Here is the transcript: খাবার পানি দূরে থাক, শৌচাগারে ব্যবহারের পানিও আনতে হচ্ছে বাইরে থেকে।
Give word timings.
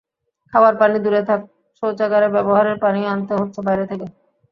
খাবার 0.53 0.73
পানি 0.77 0.97
দূরে 1.03 1.21
থাক, 1.29 1.41
শৌচাগারে 1.83 2.27
ব্যবহারের 2.35 2.77
পানিও 2.83 3.11
আনতে 3.13 3.33
হচ্ছে 3.39 3.59
বাইরে 3.67 3.85
থেকে। 3.91 4.05